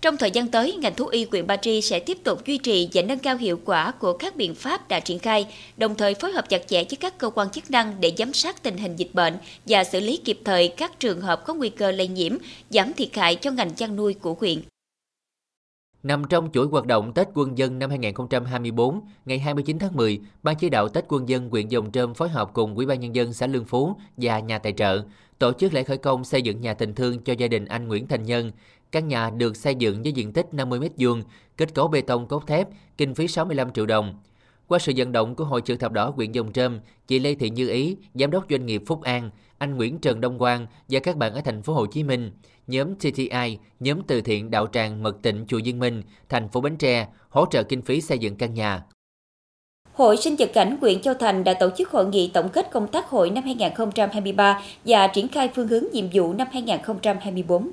[0.00, 2.88] trong thời gian tới, ngành thú y huyện Ba Tri sẽ tiếp tục duy trì
[2.94, 6.32] và nâng cao hiệu quả của các biện pháp đã triển khai, đồng thời phối
[6.32, 9.10] hợp chặt chẽ với các cơ quan chức năng để giám sát tình hình dịch
[9.12, 9.36] bệnh
[9.66, 12.32] và xử lý kịp thời các trường hợp có nguy cơ lây nhiễm,
[12.70, 14.62] giảm thiệt hại cho ngành chăn nuôi của huyện.
[16.02, 20.56] Nằm trong chuỗi hoạt động Tết Quân dân năm 2024, ngày 29 tháng 10, Ban
[20.56, 23.32] chỉ đạo Tết Quân dân huyện Dòng Trơm phối hợp cùng Ủy ban nhân dân
[23.32, 25.02] xã Lương Phú và nhà tài trợ
[25.38, 28.06] tổ chức lễ khởi công xây dựng nhà tình thương cho gia đình anh Nguyễn
[28.06, 28.52] Thành Nhân.
[28.92, 31.22] Căn nhà được xây dựng với diện tích 50 m2,
[31.56, 34.14] kết cấu bê tông cốt thép, kinh phí 65 triệu đồng.
[34.68, 37.50] Qua sự vận động của Hội chữ thập đỏ huyện Dòng Trơm, chị Lê Thị
[37.50, 41.16] Như Ý, giám đốc doanh nghiệp Phúc An, anh Nguyễn Trần Đông Quang và các
[41.16, 42.30] bạn ở thành phố Hồ Chí Minh,
[42.66, 46.76] nhóm TTI, nhóm từ thiện đạo tràng Mật Tịnh Chùa Dương Minh, thành phố Bến
[46.76, 48.82] Tre hỗ trợ kinh phí xây dựng căn nhà.
[49.92, 52.88] Hội sinh vật cảnh huyện Châu Thành đã tổ chức hội nghị tổng kết công
[52.88, 57.70] tác hội năm 2023 và triển khai phương hướng nhiệm vụ năm 2024.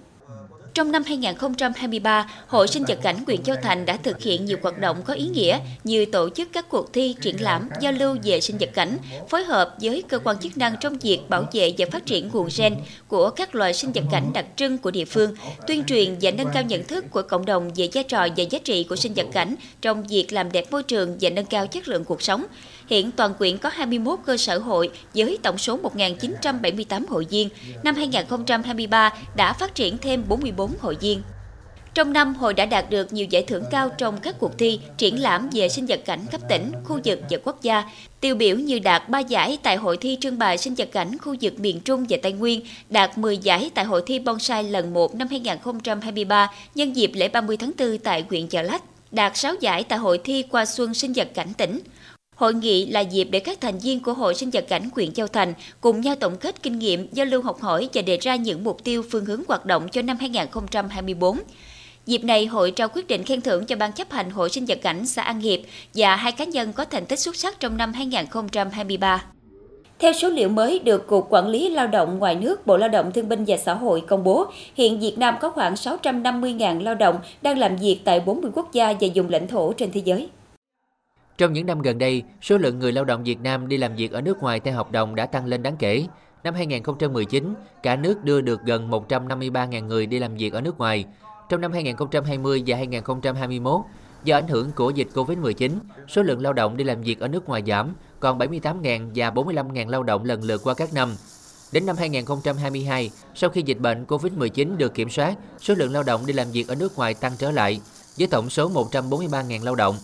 [0.77, 4.79] Trong năm 2023, Hội sinh vật cảnh huyện Châu Thành đã thực hiện nhiều hoạt
[4.79, 8.41] động có ý nghĩa như tổ chức các cuộc thi, triển lãm, giao lưu về
[8.41, 8.97] sinh vật cảnh,
[9.29, 12.49] phối hợp với cơ quan chức năng trong việc bảo vệ và phát triển nguồn
[12.57, 12.75] gen
[13.07, 15.35] của các loài sinh vật cảnh đặc trưng của địa phương,
[15.67, 18.59] tuyên truyền và nâng cao nhận thức của cộng đồng về vai trò và giá
[18.63, 21.87] trị của sinh vật cảnh trong việc làm đẹp môi trường và nâng cao chất
[21.87, 22.45] lượng cuộc sống.
[22.87, 27.49] Hiện toàn quyện có 21 cơ sở hội với tổng số 1.978 hội viên.
[27.83, 31.21] Năm 2023 đã phát triển thêm 44 hội viên.
[31.93, 35.21] Trong năm, hội đã đạt được nhiều giải thưởng cao trong các cuộc thi, triển
[35.21, 37.83] lãm về sinh vật cảnh cấp tỉnh, khu vực và quốc gia.
[38.19, 41.35] Tiêu biểu như đạt 3 giải tại hội thi trưng bày sinh vật cảnh khu
[41.41, 45.15] vực miền Trung và Tây Nguyên, đạt 10 giải tại hội thi bonsai lần 1
[45.15, 49.83] năm 2023 nhân dịp lễ 30 tháng 4 tại huyện Chợ Lách, đạt 6 giải
[49.83, 51.79] tại hội thi qua xuân sinh vật cảnh tỉnh.
[52.37, 55.27] Hội nghị là dịp để các thành viên của Hội sinh vật cảnh huyện Châu
[55.27, 58.63] Thành cùng nhau tổng kết kinh nghiệm, giao lưu học hỏi và đề ra những
[58.63, 61.37] mục tiêu phương hướng hoạt động cho năm 2024.
[62.05, 64.79] Dịp này, hội trao quyết định khen thưởng cho Ban chấp hành Hội sinh vật
[64.81, 65.59] cảnh xã An Hiệp
[65.93, 69.23] và hai cá nhân có thành tích xuất sắc trong năm 2023.
[69.99, 73.11] Theo số liệu mới được Cục Quản lý Lao động ngoài nước Bộ Lao động
[73.11, 74.45] Thương binh và Xã hội công bố,
[74.75, 78.93] hiện Việt Nam có khoảng 650.000 lao động đang làm việc tại 40 quốc gia
[79.01, 80.29] và vùng lãnh thổ trên thế giới.
[81.37, 84.11] Trong những năm gần đây, số lượng người lao động Việt Nam đi làm việc
[84.11, 86.05] ở nước ngoài theo hợp đồng đã tăng lên đáng kể.
[86.43, 91.05] Năm 2019, cả nước đưa được gần 153.000 người đi làm việc ở nước ngoài.
[91.49, 93.81] Trong năm 2020 và 2021,
[94.23, 95.71] do ảnh hưởng của dịch Covid-19,
[96.07, 99.89] số lượng lao động đi làm việc ở nước ngoài giảm, còn 78.000 và 45.000
[99.89, 101.15] lao động lần lượt qua các năm.
[101.71, 106.25] Đến năm 2022, sau khi dịch bệnh Covid-19 được kiểm soát, số lượng lao động
[106.25, 107.81] đi làm việc ở nước ngoài tăng trở lại,
[108.17, 109.95] với tổng số 143.000 lao động.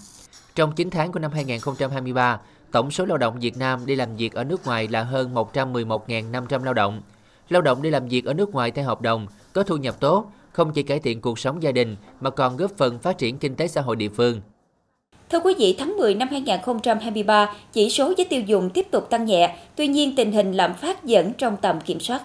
[0.56, 2.39] Trong 9 tháng của năm 2023,
[2.72, 6.63] tổng số lao động Việt Nam đi làm việc ở nước ngoài là hơn 111.500
[6.63, 7.02] lao động.
[7.50, 10.32] Lao động đi làm việc ở nước ngoài theo hợp đồng có thu nhập tốt,
[10.52, 13.56] không chỉ cải thiện cuộc sống gia đình mà còn góp phần phát triển kinh
[13.56, 14.42] tế xã hội địa phương.
[15.30, 19.26] Thưa quý vị, tháng 10 năm 2023, chỉ số giá tiêu dùng tiếp tục tăng
[19.26, 22.22] nhẹ, tuy nhiên tình hình lạm phát vẫn trong tầm kiểm soát.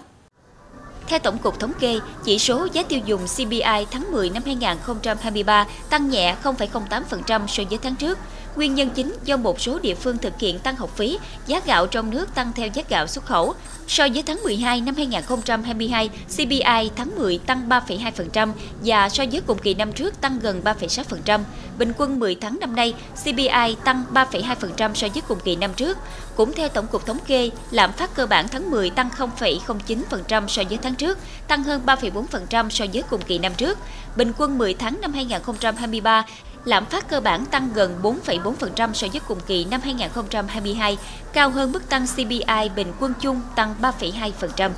[1.09, 5.65] Theo Tổng cục Thống kê, chỉ số giá tiêu dùng CPI tháng 10 năm 2023
[5.89, 8.17] tăng nhẹ 0,08% so với tháng trước.
[8.59, 11.87] Nguyên nhân chính do một số địa phương thực hiện tăng học phí, giá gạo
[11.87, 13.53] trong nước tăng theo giá gạo xuất khẩu.
[13.87, 18.51] So với tháng 12 năm 2022, CPI tháng 10 tăng 3,2%
[18.83, 21.39] và so với cùng kỳ năm trước tăng gần 3,6%.
[21.77, 22.93] Bình quân 10 tháng năm nay,
[23.23, 25.97] CPI tăng 3,2% so với cùng kỳ năm trước.
[26.35, 30.63] Cũng theo Tổng cục Thống kê, lạm phát cơ bản tháng 10 tăng 0,09% so
[30.69, 31.17] với tháng trước,
[31.47, 33.77] tăng hơn 3,4% so với cùng kỳ năm trước.
[34.15, 36.25] Bình quân 10 tháng năm 2023,
[36.69, 40.97] lạm phát cơ bản tăng gần 4,4% so với cùng kỳ năm 2022,
[41.33, 44.71] cao hơn mức tăng CPI bình quân chung tăng 3,2%.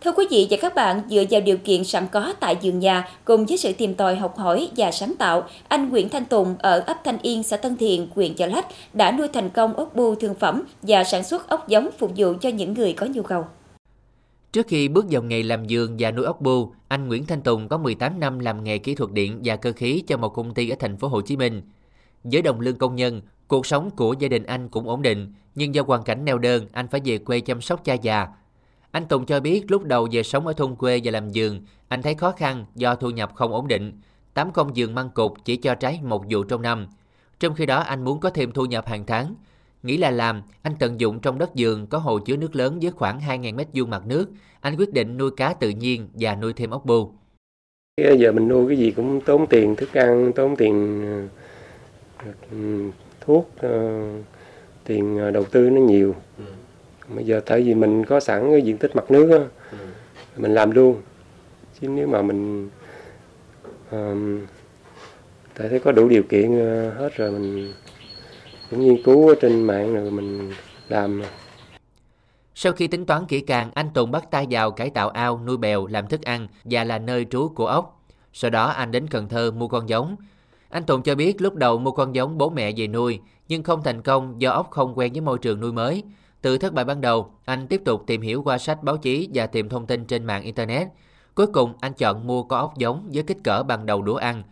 [0.00, 3.08] Thưa quý vị và các bạn, dựa vào điều kiện sẵn có tại vườn nhà
[3.24, 6.82] cùng với sự tìm tòi học hỏi và sáng tạo, anh Nguyễn Thanh Tùng ở
[6.86, 10.14] ấp Thanh Yên, xã Tân Thiện, huyện Chợ Lách đã nuôi thành công ốc bu
[10.14, 13.44] thương phẩm và sản xuất ốc giống phục vụ cho những người có nhu cầu.
[14.52, 17.68] Trước khi bước vào nghề làm giường và nuôi ốc bu, anh Nguyễn Thanh Tùng
[17.68, 20.68] có 18 năm làm nghề kỹ thuật điện và cơ khí cho một công ty
[20.68, 21.62] ở thành phố Hồ Chí Minh.
[22.24, 25.74] Với đồng lương công nhân, cuộc sống của gia đình anh cũng ổn định, nhưng
[25.74, 28.28] do hoàn cảnh neo đơn, anh phải về quê chăm sóc cha già.
[28.90, 32.02] Anh Tùng cho biết lúc đầu về sống ở thôn quê và làm giường, anh
[32.02, 34.00] thấy khó khăn do thu nhập không ổn định.
[34.34, 36.86] Tám công giường măng cục chỉ cho trái một vụ trong năm.
[37.40, 39.34] Trong khi đó anh muốn có thêm thu nhập hàng tháng.
[39.82, 42.90] Nghĩ là làm, anh tận dụng trong đất giường có hồ chứa nước lớn với
[42.90, 44.30] khoảng 2.000 mét vuông mặt nước.
[44.60, 46.84] Anh quyết định nuôi cá tự nhiên và nuôi thêm ốc.
[47.96, 51.02] Bây giờ mình nuôi cái gì cũng tốn tiền, thức ăn, tốn tiền
[52.50, 52.90] ừ,
[53.20, 54.02] thuốc, ờ,
[54.84, 56.14] tiền ờ, đầu tư nó nhiều.
[57.14, 59.68] Bây giờ tại vì mình có sẵn cái diện tích mặt nước á,
[60.36, 61.02] mình làm luôn.
[61.80, 62.68] Chứ nếu mà mình
[63.90, 64.40] um,
[65.54, 67.72] tại thấy có đủ điều kiện ờ, hết rồi mình
[68.72, 70.52] cũng nghiên cứu ở trên mạng rồi mình
[70.88, 71.22] làm.
[72.54, 75.56] Sau khi tính toán kỹ càng, anh Tùng bắt tay vào cải tạo ao, nuôi
[75.56, 78.02] bèo, làm thức ăn và là nơi trú của ốc.
[78.32, 80.16] Sau đó anh đến Cần Thơ mua con giống.
[80.70, 83.82] Anh Tùng cho biết lúc đầu mua con giống bố mẹ về nuôi, nhưng không
[83.82, 86.02] thành công do ốc không quen với môi trường nuôi mới.
[86.42, 89.46] Từ thất bại ban đầu, anh tiếp tục tìm hiểu qua sách báo chí và
[89.46, 90.88] tìm thông tin trên mạng Internet.
[91.34, 94.42] Cuối cùng, anh chọn mua con ốc giống với kích cỡ bằng đầu đũa ăn.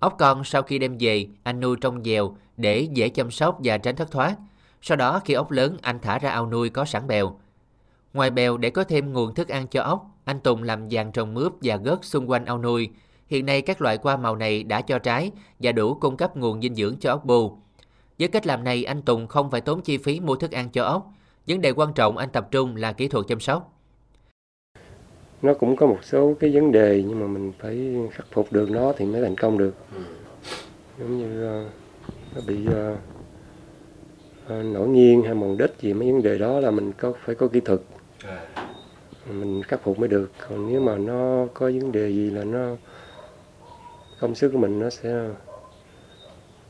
[0.00, 3.78] Ốc con sau khi đem về, anh nuôi trong dèo để dễ chăm sóc và
[3.78, 4.36] tránh thất thoát.
[4.82, 7.38] Sau đó khi ốc lớn, anh thả ra ao nuôi có sẵn bèo.
[8.14, 11.34] Ngoài bèo để có thêm nguồn thức ăn cho ốc, anh Tùng làm giàn trồng
[11.34, 12.88] mướp và gớt xung quanh ao nuôi.
[13.26, 16.62] Hiện nay các loại hoa màu này đã cho trái và đủ cung cấp nguồn
[16.62, 17.52] dinh dưỡng cho ốc bù.
[18.18, 20.84] Với cách làm này, anh Tùng không phải tốn chi phí mua thức ăn cho
[20.84, 21.12] ốc.
[21.46, 23.72] Vấn đề quan trọng anh tập trung là kỹ thuật chăm sóc.
[25.42, 28.70] Nó cũng có một số cái vấn đề nhưng mà mình phải khắc phục được
[28.70, 29.74] nó thì mới thành công được.
[30.98, 31.70] Giống như uh,
[32.34, 32.98] nó bị uh,
[34.44, 37.34] uh, nổi nghiêng hay mòn đất gì mấy vấn đề đó là mình có phải
[37.34, 37.80] có kỹ thuật.
[39.26, 40.30] Mình khắc phục mới được.
[40.48, 42.76] Còn nếu mà nó có vấn đề gì là nó
[44.20, 45.28] công sức của mình nó sẽ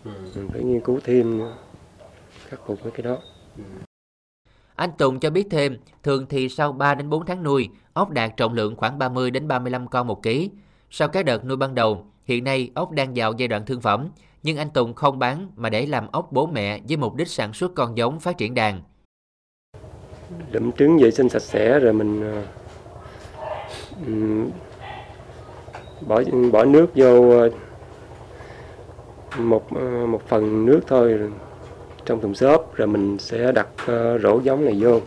[0.05, 1.55] mình phải nghiên cứu thêm nữa
[2.49, 3.19] khắc phục mấy cái đó.
[4.77, 8.37] Anh Tùng cho biết thêm, thường thì sau 3 đến 4 tháng nuôi, ốc đạt
[8.37, 10.51] trọng lượng khoảng 30 đến 35 con một ký.
[10.91, 14.09] Sau các đợt nuôi ban đầu, hiện nay ốc đang vào giai đoạn thương phẩm,
[14.43, 17.53] nhưng anh Tùng không bán mà để làm ốc bố mẹ với mục đích sản
[17.53, 18.83] xuất con giống phát triển đàn.
[20.53, 22.45] Đậm trứng vệ sinh sạch sẽ rồi mình uh,
[26.07, 26.23] bỏ
[26.53, 27.53] bỏ nước vô uh,
[29.39, 31.19] một uh, một phần nước thôi
[32.05, 35.01] trong thùng xốp rồi mình sẽ đặt uh, rổ giống này vô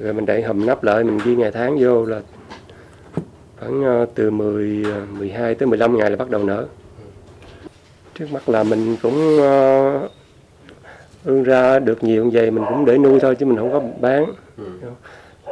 [0.00, 2.20] rồi mình để hầm nắp lại mình ghi ngày tháng vô là
[3.58, 4.84] khoảng uh, từ 10
[5.18, 6.66] 12 tới 15 ngày là bắt đầu nở
[8.20, 10.10] trước mắt là mình cũng uh,
[11.24, 13.82] ương ra được nhiều như vậy mình cũng để nuôi thôi chứ mình không có
[14.00, 14.24] bán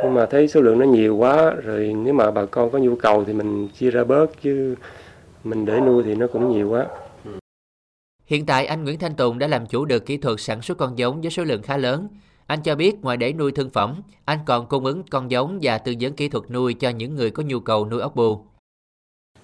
[0.02, 2.96] nhưng mà thấy số lượng nó nhiều quá rồi nếu mà bà con có nhu
[2.96, 4.74] cầu thì mình chia ra bớt chứ
[5.44, 6.86] mình để nuôi thì nó cũng nhiều quá
[8.26, 10.98] Hiện tại anh Nguyễn Thanh Tùng đã làm chủ được kỹ thuật sản xuất con
[10.98, 12.08] giống với số lượng khá lớn.
[12.46, 15.78] Anh cho biết ngoài để nuôi thương phẩm, anh còn cung ứng con giống và
[15.78, 18.47] tư vấn kỹ thuật nuôi cho những người có nhu cầu nuôi ốc bươu.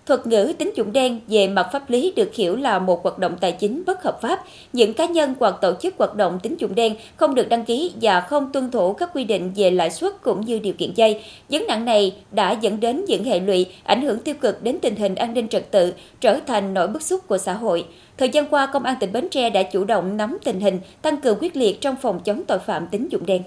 [0.06, 3.36] Thuật ngữ tín dụng đen về mặt pháp lý được hiểu là một hoạt động
[3.40, 4.44] tài chính bất hợp pháp.
[4.72, 7.92] Những cá nhân hoặc tổ chức hoạt động tín dụng đen không được đăng ký
[8.00, 11.24] và không tuân thủ các quy định về lãi suất cũng như điều kiện vay.
[11.48, 14.96] Vấn nạn này đã dẫn đến những hệ lụy ảnh hưởng tiêu cực đến tình
[14.96, 17.86] hình an ninh trật tự, trở thành nỗi bức xúc của xã hội.
[18.18, 21.20] Thời gian qua, Công an tỉnh Bến Tre đã chủ động nắm tình hình, tăng
[21.20, 23.42] cường quyết liệt trong phòng chống tội phạm tín dụng đen.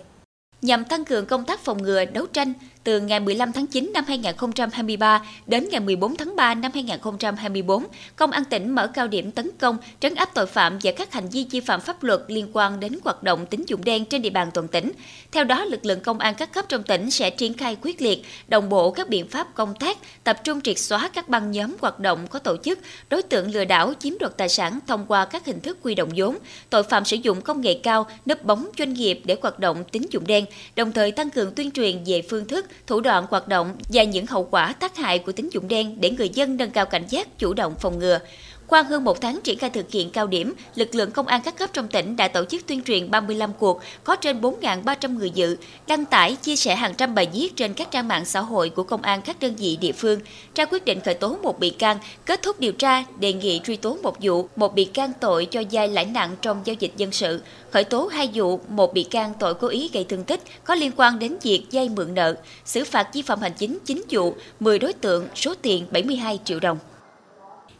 [0.62, 2.54] Nhằm tăng cường công tác phòng ngừa, đấu tranh,
[2.88, 7.84] từ ngày 15 tháng 9 năm 2023 đến ngày 14 tháng 3 năm 2024,
[8.16, 11.30] Công an tỉnh mở cao điểm tấn công, trấn áp tội phạm và các hành
[11.30, 14.30] vi vi phạm pháp luật liên quan đến hoạt động tín dụng đen trên địa
[14.30, 14.92] bàn toàn tỉnh.
[15.32, 18.24] Theo đó, lực lượng công an các cấp trong tỉnh sẽ triển khai quyết liệt,
[18.48, 22.00] đồng bộ các biện pháp công tác, tập trung triệt xóa các băng nhóm hoạt
[22.00, 25.46] động có tổ chức, đối tượng lừa đảo chiếm đoạt tài sản thông qua các
[25.46, 26.38] hình thức quy động vốn,
[26.70, 30.04] tội phạm sử dụng công nghệ cao, nấp bóng doanh nghiệp để hoạt động tín
[30.12, 30.46] dụng đen,
[30.76, 34.26] đồng thời tăng cường tuyên truyền về phương thức, thủ đoạn hoạt động và những
[34.26, 37.38] hậu quả tác hại của tín dụng đen để người dân nâng cao cảnh giác,
[37.38, 38.20] chủ động phòng ngừa.
[38.68, 41.58] Qua hơn một tháng triển khai thực hiện cao điểm, lực lượng công an các
[41.58, 45.58] cấp trong tỉnh đã tổ chức tuyên truyền 35 cuộc, có trên 4.300 người dự,
[45.88, 48.84] đăng tải, chia sẻ hàng trăm bài viết trên các trang mạng xã hội của
[48.84, 50.20] công an các đơn vị địa phương,
[50.56, 53.76] ra quyết định khởi tố một bị can, kết thúc điều tra, đề nghị truy
[53.76, 57.12] tố một vụ, một bị can tội cho dai lãi nặng trong giao dịch dân
[57.12, 60.76] sự, khởi tố hai vụ, một bị can tội cố ý gây thương tích có
[60.76, 64.36] liên quan đến việc dây mượn nợ, xử phạt vi phạm hành chính 9 vụ,
[64.60, 66.78] 10 đối tượng, số tiền 72 triệu đồng.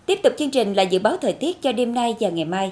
[0.08, 2.72] Tiếp tục chương trình là dự báo thời tiết cho đêm nay và ngày mai.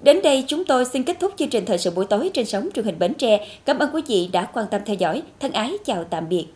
[0.00, 2.68] Đến đây chúng tôi xin kết thúc chương trình thời sự buổi tối trên sóng
[2.74, 3.46] truyền hình Bến Tre.
[3.64, 5.22] Cảm ơn quý vị đã quan tâm theo dõi.
[5.40, 6.46] Thân ái, chào tạm biệt.